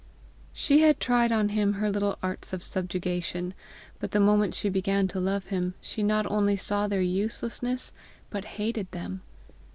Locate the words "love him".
5.19-5.75